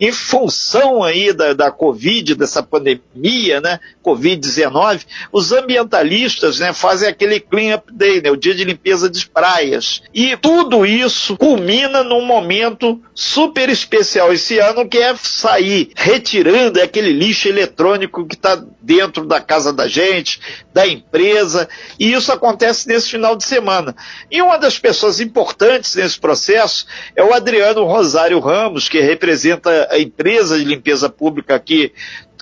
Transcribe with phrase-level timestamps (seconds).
[0.00, 7.40] em função aí da, da Covid, dessa pandemia, né, Covid-19, os ambientalistas, né, fazem aquele
[7.40, 10.02] clean up day, né, o dia de limpeza de praias.
[10.12, 17.12] E tudo isso culmina num momento super especial esse ano, que é sair retirando aquele
[17.12, 20.40] lixo eletrônico que está dentro da casa da gente,
[20.74, 21.68] da empresa,
[22.00, 23.94] e isso acontece nesse final de semana.
[24.28, 26.84] E uma das pessoas importantes nesse processo
[27.14, 31.92] é o Adriano Rosário Ramos, que representa a empresa de limpeza pública aqui,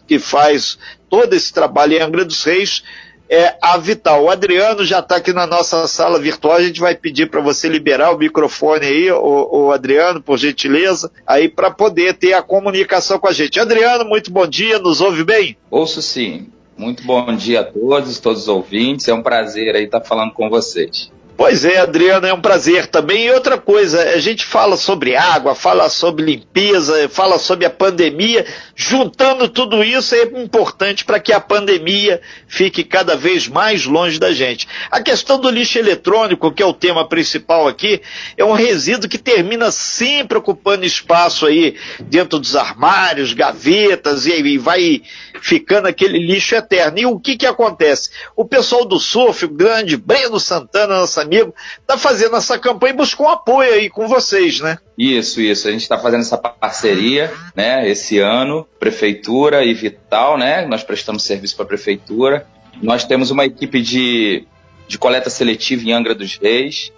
[0.09, 0.79] que faz
[1.11, 2.83] todo esse trabalho em Angra dos Reis,
[3.29, 4.25] é a Vital.
[4.25, 7.69] O Adriano já está aqui na nossa sala virtual, a gente vai pedir para você
[7.69, 13.19] liberar o microfone aí, o, o Adriano, por gentileza, aí para poder ter a comunicação
[13.19, 13.61] com a gente.
[13.61, 15.57] Adriano, muito bom dia, nos ouve bem?
[15.71, 16.51] Ouço sim.
[16.77, 19.07] Muito bom dia a todos, todos os ouvintes.
[19.09, 21.13] É um prazer aí estar falando com vocês.
[21.43, 23.27] Pois é, Adriano, é um prazer também.
[23.27, 28.47] E outra coisa, a gente fala sobre água, fala sobre limpeza, fala sobre a pandemia.
[28.77, 34.33] Juntando tudo isso é importante para que a pandemia fique cada vez mais longe da
[34.33, 34.69] gente.
[34.89, 38.01] A questão do lixo eletrônico, que é o tema principal aqui,
[38.37, 45.03] é um resíduo que termina sempre ocupando espaço aí dentro dos armários, gavetas e, vai
[45.41, 47.01] ficando aquele lixo eterno.
[47.01, 48.11] E o que que acontece?
[48.37, 52.97] O pessoal do surf, o grande Breno Santana, nossa amigo, está fazendo essa campanha e
[52.97, 54.79] buscou um apoio aí com vocês, né?
[54.97, 55.67] Isso, isso.
[55.67, 57.89] A gente está fazendo essa parceria, né?
[57.89, 60.67] Esse ano, prefeitura e Vital, né?
[60.67, 62.47] Nós prestamos serviço para a prefeitura.
[62.83, 64.47] Nós temos uma equipe de,
[64.87, 66.93] de coleta seletiva em Angra dos Reis.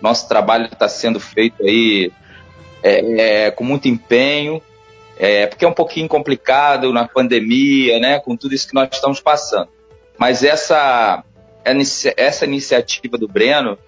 [0.00, 2.12] Nosso trabalho está sendo feito aí
[2.82, 4.60] é, é, com muito empenho,
[5.16, 8.18] é, porque é um pouquinho complicado na pandemia, né?
[8.20, 9.68] Com tudo isso que nós estamos passando.
[10.18, 11.24] Mas essa
[12.16, 13.78] essa iniciativa do Breno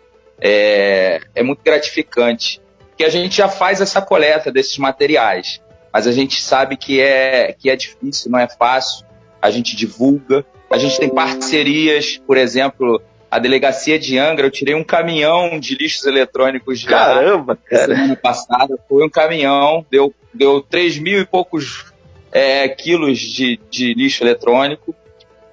[0.40, 2.60] é, é muito gratificante,
[2.96, 5.60] que a gente já faz essa coleta desses materiais,
[5.92, 9.06] mas a gente sabe que é, que é difícil, não é fácil,
[9.40, 13.00] a gente divulga, a gente tem parcerias, por exemplo,
[13.30, 16.90] a delegacia de Angra, eu tirei um caminhão de lixos eletrônicos já.
[16.90, 17.94] Caramba, cara.
[17.94, 21.92] Semana passada foi um caminhão, deu, deu 3 mil e poucos
[22.30, 24.94] é, quilos de, de lixo eletrônico.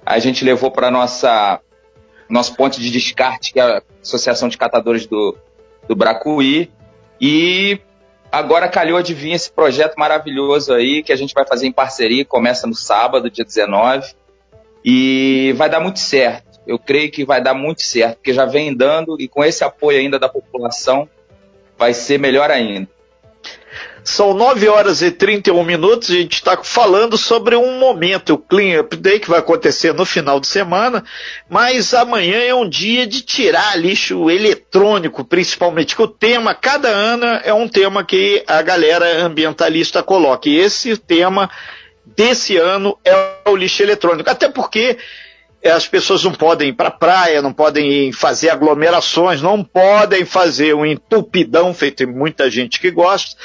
[0.06, 1.60] A gente levou para nossa
[2.32, 5.36] nosso ponto de descarte, que é a Associação de Catadores do,
[5.86, 6.70] do Bracuí.
[7.20, 7.78] E
[8.30, 12.66] agora calhou vir esse projeto maravilhoso aí, que a gente vai fazer em parceria, começa
[12.66, 14.14] no sábado, dia 19,
[14.84, 16.60] e vai dar muito certo.
[16.66, 19.98] Eu creio que vai dar muito certo, porque já vem dando, e com esse apoio
[19.98, 21.08] ainda da população,
[21.76, 22.88] vai ser melhor ainda.
[24.04, 28.80] São 9 horas e 31 minutos, a gente está falando sobre um momento, o Clean
[28.80, 31.04] Up Day, que vai acontecer no final de semana,
[31.48, 37.26] mas amanhã é um dia de tirar lixo eletrônico, principalmente, que o tema, cada ano,
[37.44, 41.48] é um tema que a galera ambientalista coloca, e esse tema
[42.04, 43.14] desse ano é
[43.48, 44.98] o lixo eletrônico, até porque
[45.64, 50.74] as pessoas não podem ir para a praia, não podem fazer aglomerações, não podem fazer
[50.74, 53.36] um entupidão, feito tem muita gente que gosta,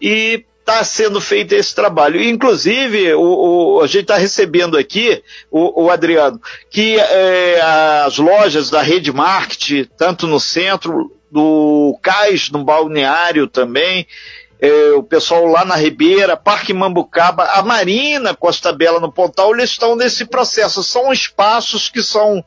[0.00, 2.20] e está sendo feito esse trabalho.
[2.20, 6.40] Inclusive, o, o a gente está recebendo aqui, o, o Adriano,
[6.70, 7.60] que é,
[8.04, 14.06] as lojas da Rede Market, tanto no centro, do Cais, no balneário também,
[14.60, 19.70] é, o pessoal lá na Ribeira, Parque Mambucaba, a Marina, Costa Bela no Pontal, eles
[19.70, 20.82] estão nesse processo.
[20.82, 22.44] São espaços que são,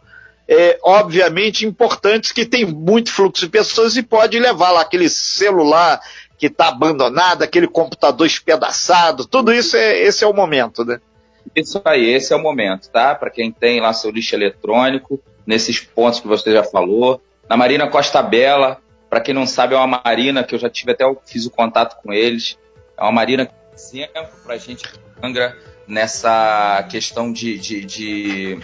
[0.47, 5.99] é, obviamente, importantes, que tem muito fluxo de pessoas e pode levar lá aquele celular
[6.37, 10.99] que está abandonado, aquele computador espedaçado, tudo isso, é, esse é o momento, né?
[11.55, 13.13] Isso aí, esse é o momento, tá?
[13.13, 17.21] Para quem tem lá seu lixo eletrônico, nesses pontos que você já falou.
[17.49, 20.91] Na Marina Costa Bela, para quem não sabe, é uma marina que eu já tive
[20.91, 22.57] até fiz o contato com eles.
[22.97, 24.83] É uma marina exemplo para a gente
[25.21, 28.59] Angra nessa questão de, de, de,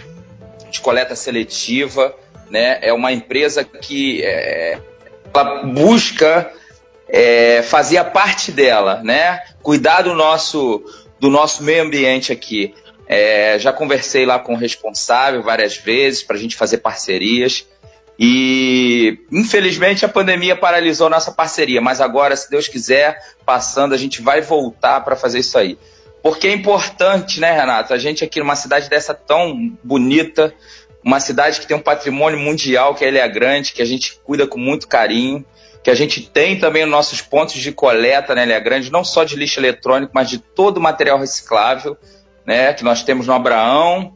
[0.70, 2.14] de, coleta seletiva.
[2.48, 2.78] Né?
[2.80, 4.78] É uma empresa que é,
[5.34, 6.50] ela busca
[7.08, 9.42] é, fazer a parte dela, né?
[9.62, 10.84] cuidar do nosso,
[11.18, 12.74] do nosso meio ambiente aqui.
[13.08, 17.66] É, já conversei lá com o responsável várias vezes para a gente fazer parcerias.
[18.18, 24.22] E infelizmente a pandemia paralisou nossa parceria, mas agora, se Deus quiser, passando, a gente
[24.22, 25.78] vai voltar para fazer isso aí.
[26.22, 27.92] Porque é importante, né, Renato?
[27.92, 30.52] A gente aqui numa cidade dessa tão bonita,
[31.04, 34.44] uma cidade que tem um patrimônio mundial, que é Ilha Grande, que a gente cuida
[34.46, 35.44] com muito carinho,
[35.84, 39.22] que a gente tem também os nossos pontos de coleta na Ilha Grande, não só
[39.22, 41.96] de lixo eletrônico, mas de todo o material reciclável,
[42.44, 44.15] né, que nós temos no Abraão,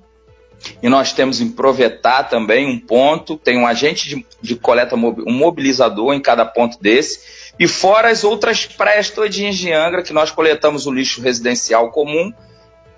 [0.83, 5.33] e nós temos em Provetá também um ponto, tem um agente de, de coleta, um
[5.33, 7.21] mobilizador em cada ponto desse.
[7.59, 12.33] e fora as outras praias todinhas de Angra, que nós coletamos o lixo residencial comum,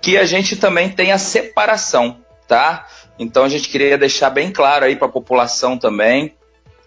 [0.01, 2.17] que a gente também tem a separação,
[2.47, 2.87] tá?
[3.17, 6.33] Então a gente queria deixar bem claro aí para a população também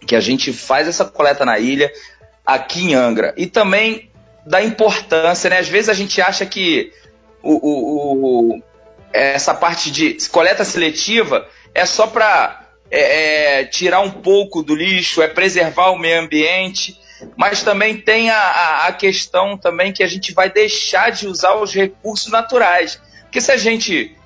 [0.07, 1.91] que a gente faz essa coleta na ilha,
[2.45, 3.35] aqui em Angra.
[3.37, 4.11] E também
[4.45, 5.59] da importância, né?
[5.59, 6.93] Às vezes a gente acha que
[7.43, 8.63] o, o, o
[9.17, 15.23] essa parte de coleta seletiva é só para é, é, tirar um pouco do lixo,
[15.23, 16.99] é preservar o meio ambiente,
[17.37, 21.73] mas também tem a, a, questão também que a gente vai deixar de usar os
[21.73, 23.01] recursos naturais.
[23.23, 24.17] Porque se a gente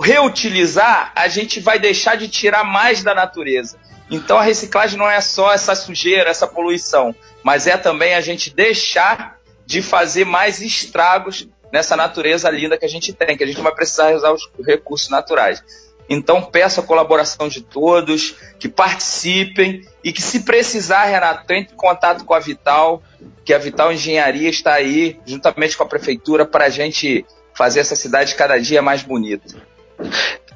[0.00, 3.78] reutilizar, a gente vai deixar de tirar mais da natureza.
[4.10, 8.54] Então a reciclagem não é só essa sujeira, essa poluição, mas é também a gente
[8.54, 13.60] deixar de fazer mais estragos nessa natureza linda que a gente tem, que a gente
[13.60, 15.60] vai precisar usar os recursos naturais.
[16.08, 21.76] Então peço a colaboração de todos, que participem e que se precisar, Renato, entre em
[21.76, 23.02] contato com a Vital,
[23.44, 27.96] que a Vital Engenharia está aí, juntamente com a prefeitura, para a gente fazer essa
[27.96, 29.56] cidade cada dia mais bonita.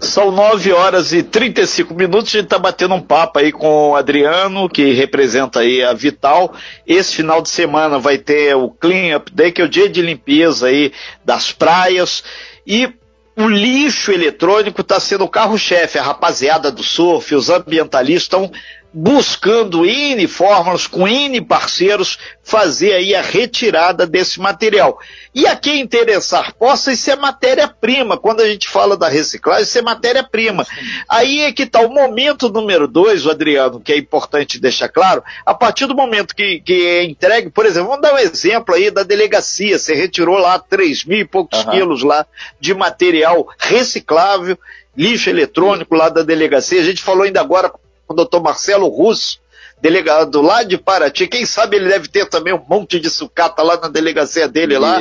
[0.01, 2.29] São 9 horas e 35 minutos.
[2.29, 6.55] A gente está batendo um papo aí com o Adriano, que representa aí a Vital.
[6.87, 10.01] Esse final de semana vai ter o Clean Up Day, que é o dia de
[10.01, 10.93] limpeza aí
[11.25, 12.23] das praias.
[12.67, 12.93] E
[13.37, 15.99] o lixo eletrônico está sendo o carro-chefe.
[15.99, 18.53] A rapaziada do surf, os ambientalistas estão
[19.01, 24.99] buscando N fórmulas, com N parceiros, fazer aí a retirada desse material.
[25.33, 28.19] E a quem interessar possa, isso é matéria-prima.
[28.19, 30.67] Quando a gente fala da reciclagem, isso é matéria-prima.
[31.09, 35.23] Aí é que está o momento número dois, o Adriano, que é importante deixar claro,
[35.47, 38.91] a partir do momento que, que é entregue, por exemplo, vamos dar um exemplo aí
[38.91, 41.71] da delegacia, você retirou lá 3 mil e poucos uhum.
[41.71, 42.27] quilos lá
[42.59, 44.59] de material reciclável,
[44.97, 47.73] lixo eletrônico lá da delegacia, a gente falou ainda agora
[48.09, 49.41] o doutor Marcelo Russo,
[49.81, 51.27] delegado lá de Paraty.
[51.27, 54.83] Quem sabe ele deve ter também um monte de sucata lá na delegacia dele isso.
[54.83, 55.01] lá.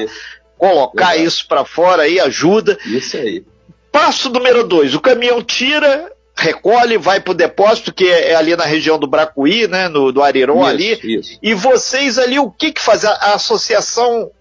[0.58, 1.24] Colocar Verdade.
[1.24, 2.78] isso para fora aí ajuda.
[2.86, 3.44] Isso aí.
[3.92, 8.56] Passo número dois: o caminhão tira, recolhe, vai para o depósito, que é, é, ali
[8.56, 11.00] na região do Bracuí, né, no, do Ariron isso, ali.
[11.04, 11.40] Isso.
[11.42, 13.06] E vocês ali, o que que faz?
[13.06, 14.32] A, a associação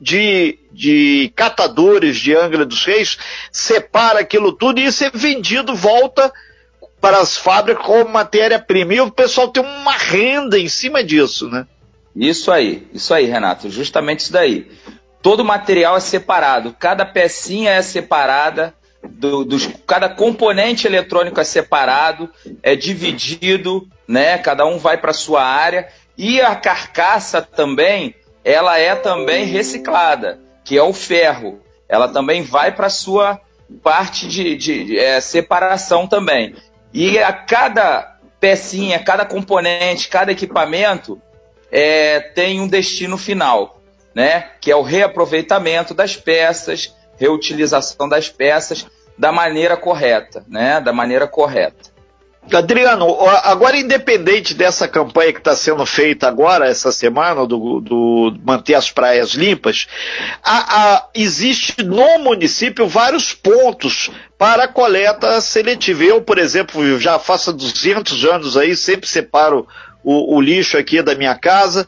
[0.00, 3.18] de, de catadores de Angra dos Reis
[3.52, 6.32] separa aquilo tudo e isso é vendido, volta
[7.00, 8.94] para as fábricas como matéria-prima.
[8.94, 11.66] E o pessoal tem uma renda em cima disso, né?
[12.14, 14.70] Isso aí, isso aí, Renato, justamente isso daí.
[15.22, 22.28] Todo material é separado, cada pecinha é separada, do, dos, cada componente eletrônico é separado,
[22.62, 24.38] é dividido, né?
[24.38, 28.14] Cada um vai para sua área e a carcaça também,
[28.44, 31.60] ela é também reciclada, que é o ferro.
[31.88, 33.40] Ela também vai para sua
[33.82, 36.54] parte de, de, de é, separação também.
[36.92, 41.20] E a cada pecinha, cada componente, cada equipamento
[41.70, 43.80] é, tem um destino final,
[44.14, 44.50] né?
[44.60, 50.80] Que é o reaproveitamento das peças, reutilização das peças da maneira correta, né?
[50.80, 51.89] Da maneira correta.
[52.52, 53.06] Adriano,
[53.44, 58.90] agora independente dessa campanha que está sendo feita agora, essa semana, do, do manter as
[58.90, 59.86] praias limpas,
[60.42, 66.02] a, a, existe no município vários pontos para a coleta seletiva.
[66.02, 69.68] Eu, por exemplo, já faço 200 anos aí, sempre separo
[70.02, 71.86] o, o lixo aqui da minha casa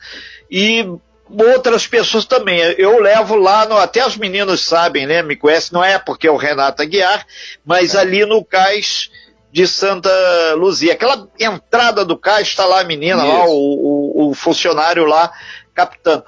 [0.50, 0.86] e
[1.28, 2.58] outras pessoas também.
[2.76, 5.22] Eu levo lá, no, até os meninos sabem, né?
[5.22, 7.26] Me conhecem, não é porque é o Renato Aguiar,
[7.64, 9.10] mas ali no cais
[9.52, 10.10] de Santa
[10.56, 10.94] Luzia.
[10.94, 15.30] Aquela entrada do cais está lá a menina, lá, o, o, o, funcionário lá
[15.74, 16.24] captando.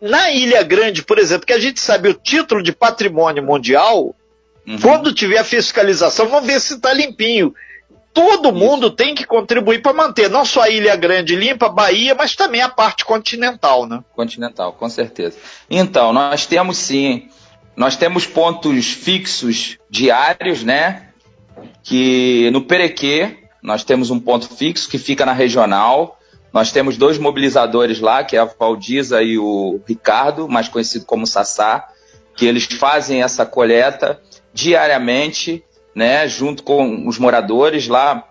[0.00, 4.14] Na Ilha Grande, por exemplo, que a gente sabe o título de patrimônio mundial,
[4.64, 4.78] uhum.
[4.80, 7.52] quando tiver a fiscalização, vamos ver se está limpinho.
[8.14, 8.56] Todo Isso.
[8.56, 12.62] mundo tem que contribuir para manter, não só a Ilha Grande limpa, Bahia, mas também
[12.62, 14.02] a parte continental, né?
[14.14, 15.36] Continental, com certeza.
[15.68, 17.28] Então, nós temos sim,
[17.76, 21.07] nós temos pontos fixos diários, né?
[21.82, 26.18] Que no Perequê nós temos um ponto fixo que fica na regional.
[26.52, 31.26] Nós temos dois mobilizadores lá, que é a Valdiza e o Ricardo, mais conhecido como
[31.26, 31.88] Sassá,
[32.36, 34.20] que eles fazem essa coleta
[34.52, 35.62] diariamente,
[35.94, 38.24] né, junto com os moradores lá.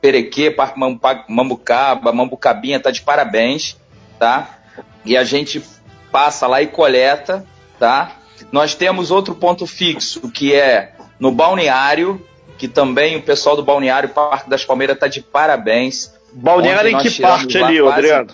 [0.00, 0.80] Perequê, Parque
[1.28, 3.76] Mambucaba, Mambucabinha tá de parabéns,
[4.18, 4.58] tá?
[5.04, 5.62] E a gente
[6.10, 7.46] passa lá e coleta,
[7.78, 8.16] tá?
[8.50, 12.20] Nós temos outro ponto fixo, que é no balneário,
[12.58, 16.12] que também o pessoal do Balneário Parque das Palmeiras está de parabéns.
[16.32, 18.28] Balneário em que parte ali, quase, Adriano?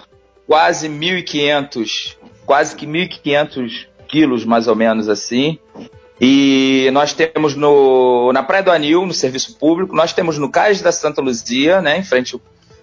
[0.47, 5.59] Quase 1.500, quase que 1.500 quilos, mais ou menos assim.
[6.21, 10.81] E nós temos no, na Praia do Anil, no serviço público, nós temos no Cais
[10.81, 12.41] da Santa Luzia, né, em frente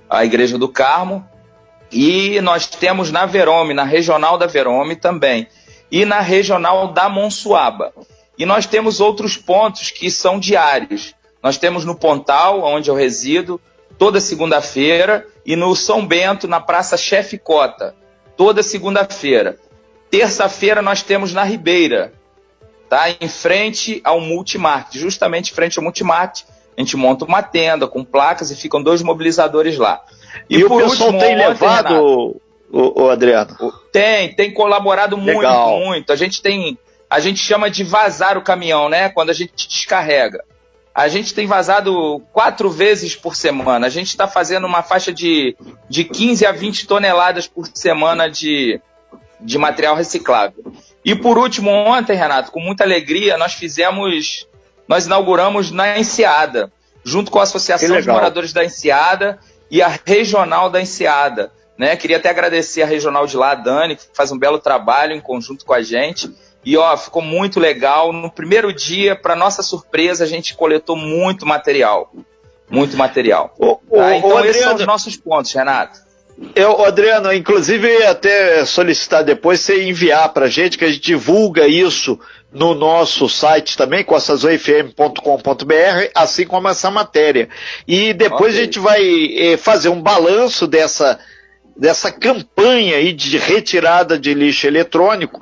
[0.10, 1.28] à Igreja do Carmo,
[1.92, 5.48] E nós temos na Verome, na regional da Verome também,
[5.92, 7.94] e na regional da Monsuaba.
[8.38, 11.15] E nós temos outros pontos que são diários.
[11.46, 13.62] Nós temos no Pontal, onde eu resido,
[14.00, 17.94] toda segunda-feira, e no São Bento, na Praça Chefe Cota,
[18.36, 19.56] toda segunda-feira.
[20.10, 22.14] Terça-feira nós temos na Ribeira,
[22.90, 23.12] tá?
[23.22, 28.04] Em frente ao Multimarket, justamente em frente ao Multimarket, a gente monta uma tenda com
[28.04, 30.02] placas e ficam dois mobilizadores lá.
[30.50, 33.56] E, e o pessoal último, tem levado, Renato, o, o, Adriano?
[33.92, 35.74] Tem, tem colaborado Legal.
[35.74, 36.12] muito, muito.
[36.12, 36.76] A gente tem,
[37.08, 39.10] a gente chama de vazar o caminhão, né?
[39.10, 40.44] Quando a gente descarrega.
[40.96, 43.86] A gente tem vazado quatro vezes por semana.
[43.86, 45.54] A gente está fazendo uma faixa de,
[45.90, 48.80] de 15 a 20 toneladas por semana de,
[49.42, 50.74] de material reciclável.
[51.04, 54.48] E por último, ontem, Renato, com muita alegria, nós fizemos,
[54.88, 56.72] nós inauguramos na Enseada,
[57.04, 59.38] junto com a Associação de Moradores da Enseada
[59.70, 61.52] e a Regional da Enseada.
[61.78, 61.98] Né?
[61.98, 65.20] Queria até agradecer a regional de lá, a Dani, que faz um belo trabalho em
[65.20, 66.34] conjunto com a gente.
[66.66, 68.12] E ó, ficou muito legal.
[68.12, 72.12] No primeiro dia, para nossa surpresa, a gente coletou muito material.
[72.68, 73.54] Muito material.
[73.60, 74.18] O, tá?
[74.18, 76.00] Então, esses Adriano, são os nossos pontos, Renato.
[76.54, 81.66] Eu, Adriano, inclusive até solicitar depois você enviar para a gente, que a gente divulga
[81.68, 82.20] isso
[82.52, 87.48] no nosso site também, costazoifm.com.br, assim como essa matéria.
[87.88, 88.62] E depois okay.
[88.62, 89.02] a gente vai
[89.38, 91.20] eh, fazer um balanço dessa,
[91.78, 95.42] dessa campanha aí de retirada de lixo eletrônico.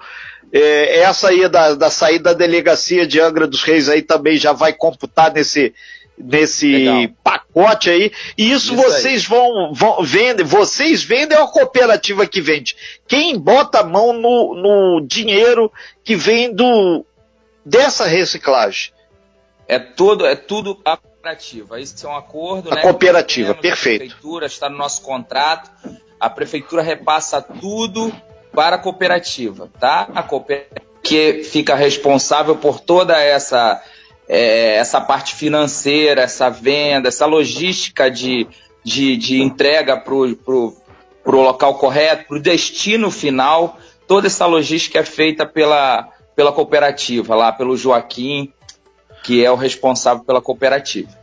[0.54, 4.54] Eh, essa aí da, da saída da delegacia de Angra dos Reis aí também já
[4.54, 5.74] vai computar nesse,
[6.16, 7.16] nesse Legal.
[7.24, 8.12] pacote aí.
[8.38, 9.28] E isso, isso vocês aí.
[9.28, 12.76] vão, vão vendem, vocês vendem ou a cooperativa que vende?
[13.08, 15.72] Quem bota a mão no, no dinheiro
[16.04, 17.04] que vem do
[17.66, 18.94] dessa reciclagem?
[19.68, 21.80] É tudo, é tudo a cooperativa.
[21.80, 22.82] Isso é um acordo, a né?
[22.84, 24.04] cooperativa, perfeito.
[24.04, 25.72] A prefeitura está no nosso contrato.
[26.20, 28.14] A prefeitura repassa tudo
[28.54, 30.08] para a cooperativa, tá?
[30.14, 33.84] A cooperativa que fica responsável por toda essa
[34.28, 38.48] é, essa parte financeira, essa venda, essa logística de,
[38.84, 40.74] de, de entrega para o
[41.26, 47.52] local correto, para o destino final, toda essa logística é feita pela, pela cooperativa, lá
[47.52, 48.54] pelo Joaquim,
[49.24, 51.23] que é o responsável pela cooperativa.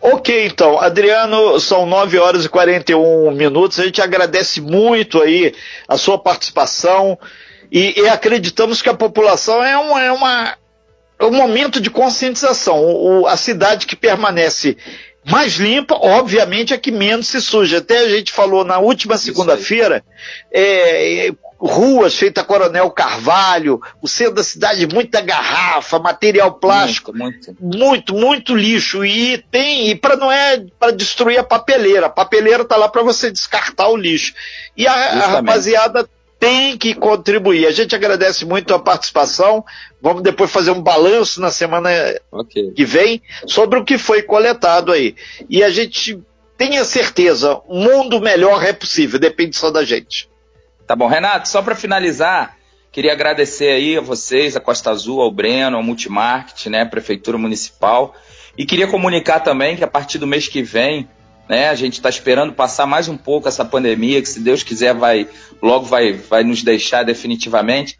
[0.00, 3.78] Ok, então, Adriano, são 9 horas e 41 minutos.
[3.78, 5.54] A gente agradece muito aí
[5.86, 7.18] a sua participação
[7.70, 10.56] e, e acreditamos que a população é, um, é uma
[11.18, 12.80] é um momento de conscientização.
[12.80, 14.76] O, a cidade que permanece
[15.24, 17.78] mais limpa, obviamente, é que menos se suja.
[17.78, 20.04] Até a gente falou na última segunda-feira,
[20.52, 27.78] é, ruas feitas Coronel Carvalho, o centro da cidade, muita garrafa, material plástico, muito, muito,
[27.78, 29.04] muito, muito lixo.
[29.04, 33.02] E tem, e para não é para destruir a papeleira, a papeleira tá lá para
[33.02, 34.34] você descartar o lixo.
[34.76, 37.66] E a, a rapaziada tem que contribuir.
[37.66, 39.64] A gente agradece muito a participação.
[40.00, 41.90] Vamos depois fazer um balanço na semana
[42.30, 42.70] okay.
[42.70, 45.16] que vem sobre o que foi coletado aí.
[45.50, 46.20] E a gente
[46.56, 50.28] tenha certeza, um mundo melhor é possível, depende só da gente.
[50.88, 52.56] Tá bom, Renato, só para finalizar,
[52.90, 58.14] queria agradecer aí a vocês, a Costa Azul, ao Breno, ao Multimarket, né, Prefeitura Municipal,
[58.56, 61.06] e queria comunicar também que a partir do mês que vem,
[61.46, 61.68] né?
[61.68, 65.28] A gente está esperando passar mais um pouco essa pandemia, que se Deus quiser vai
[65.60, 67.98] logo vai, vai nos deixar definitivamente.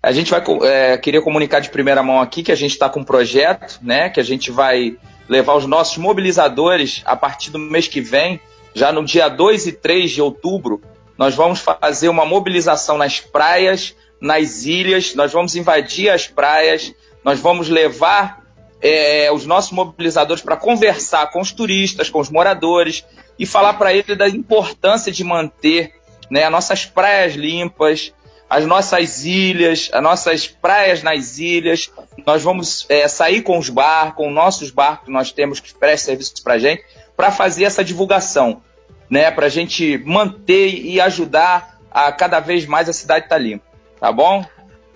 [0.00, 3.00] A gente vai é, queria comunicar de primeira mão aqui que a gente está com
[3.00, 4.10] um projeto, né?
[4.10, 4.96] Que a gente vai
[5.28, 8.40] levar os nossos mobilizadores a partir do mês que vem,
[8.74, 10.80] já no dia 2 e 3 de outubro,
[11.18, 16.94] nós vamos fazer uma mobilização nas praias, nas ilhas, nós vamos invadir as praias,
[17.24, 18.44] nós vamos levar
[18.80, 23.04] é, os nossos mobilizadores para conversar com os turistas, com os moradores
[23.36, 25.92] e falar para eles da importância de manter
[26.30, 28.12] né, as nossas praias limpas,
[28.48, 31.90] as nossas ilhas, as nossas praias nas ilhas.
[32.24, 36.06] Nós vamos é, sair com os barcos, com nossos barcos que nós temos que prestar
[36.06, 36.84] serviço para a gente,
[37.16, 38.62] para fazer essa divulgação,
[39.10, 43.42] né, para a gente manter e ajudar a cada vez mais a cidade estar tá
[43.42, 43.64] limpa.
[44.00, 44.44] Tá bom?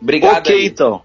[0.01, 0.39] Obrigado.
[0.39, 0.67] Ok, aí.
[0.67, 1.03] então.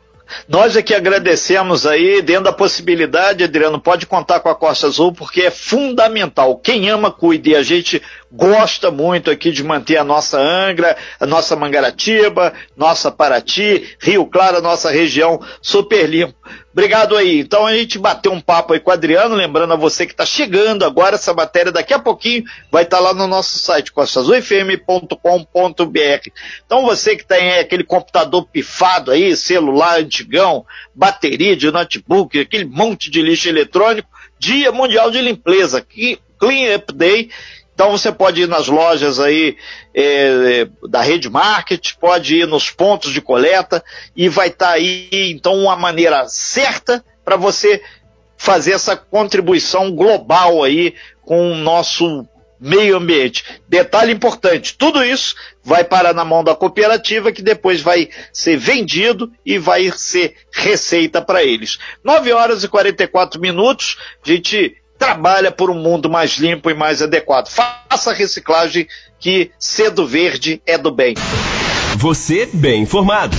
[0.48, 5.44] Nós aqui agradecemos aí, dentro da possibilidade, Adriano, pode contar com a Costa Azul, porque
[5.44, 6.58] é fundamental.
[6.58, 7.52] Quem ama, cuide.
[7.52, 13.12] E a gente gosta muito aqui de manter a nossa Angra, a nossa Mangaratiba, nossa
[13.12, 16.36] Paraty, Rio Claro, a nossa região super limpa.
[16.72, 17.40] Obrigado aí.
[17.40, 20.26] Então a gente bateu um papo aí com o Adriano, lembrando a você que está
[20.26, 26.30] chegando agora, essa matéria daqui a pouquinho vai estar tá lá no nosso site, costazulfm.com.br.
[26.66, 33.10] Então você que tem aquele computador pifado aí, celular antigão, bateria de notebook, aquele monte
[33.10, 37.32] de lixo eletrônico, Dia Mundial de Limpeza, que Clean Up Day,
[37.78, 39.56] Então você pode ir nas lojas aí
[39.94, 43.84] é, da rede market, pode ir nos pontos de coleta
[44.16, 47.80] e vai estar tá aí então uma maneira certa para você
[48.36, 52.28] fazer essa contribuição global aí com o nosso
[52.60, 53.46] meio ambiente.
[53.70, 59.32] Detalhe importante, tudo isso vai parar na mão da cooperativa que depois vai ser vendido
[59.46, 61.78] e vai ser receita para eles.
[62.04, 67.01] 9 horas e 44 minutos, a gente trabalha por um mundo mais limpo e mais
[67.01, 67.50] adequado.
[67.50, 68.88] Faça a reciclagem
[69.20, 71.16] que cedo verde é do bem.
[71.98, 73.36] Você bem informado.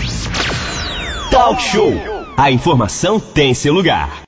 [1.30, 1.92] Talk Show.
[2.36, 4.08] A informação tem seu lugar.